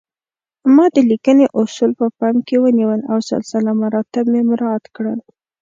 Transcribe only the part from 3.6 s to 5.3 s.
مراتب مې مراعات کړل